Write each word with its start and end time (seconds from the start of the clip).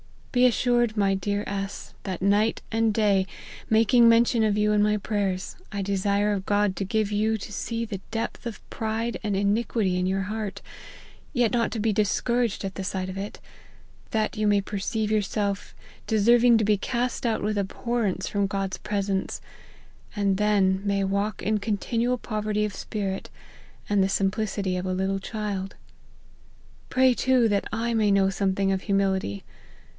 Be 0.31 0.45
assured, 0.47 0.95
my 0.97 1.13
dear 1.13 1.43
S 1.45 1.93
that 2.03 2.21
night 2.21 2.61
and 2.71 2.91
day, 2.93 3.27
making 3.69 4.07
mention 4.09 4.43
of 4.45 4.57
you 4.57 4.71
in 4.71 4.81
my 4.81 4.95
prayers, 4.95 5.57
I 5.73 5.81
desire 5.81 6.31
of 6.31 6.45
God 6.45 6.75
to 6.77 6.85
give 6.85 7.11
you 7.11 7.37
to 7.37 7.51
see 7.51 7.83
the 7.85 7.99
depth 8.11 8.45
of 8.47 8.67
pride 8.69 9.19
and 9.23 9.35
iniquity 9.35 9.99
in 9.99 10.07
your 10.07 10.23
heart, 10.23 10.61
yet 11.33 11.51
not 11.51 11.69
to 11.71 11.79
be 11.81 11.91
discouraged 11.93 12.63
at 12.63 12.75
the 12.75 12.83
sight 12.83 13.09
of 13.09 13.17
it: 13.17 13.39
that 14.11 14.37
you 14.37 14.47
may 14.47 14.61
perceive 14.61 15.11
yourself 15.11 15.75
deserving 16.07 16.57
to 16.59 16.63
be 16.63 16.77
cast 16.77 17.25
out 17.25 17.43
with 17.43 17.57
abhorrence 17.57 18.27
from 18.29 18.47
God's 18.47 18.77
presence; 18.79 19.39
and 20.15 20.37
then 20.37 20.81
may 20.85 21.03
walk 21.03 21.43
in 21.43 21.57
continual 21.59 22.17
poverty 22.17 22.63
of 22.63 22.73
spirit, 22.73 23.29
and 23.89 24.01
the 24.01 24.09
simplicity 24.09 24.77
of 24.77 24.85
a 24.85 24.93
little 24.93 25.19
child. 25.19 25.75
Pray, 26.89 27.13
too, 27.13 27.49
that 27.49 27.65
I 27.73 27.93
may 27.93 28.09
know 28.11 28.29
something 28.29 28.71
of 28.71 28.83
humility. 28.83 29.43